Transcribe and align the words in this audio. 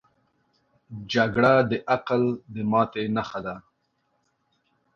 جګړه 1.13 1.53
د 1.69 1.71
عقل 1.93 2.23
د 2.53 2.55
ماتې 2.71 3.03
نښه 3.15 3.39
ده 3.45 3.55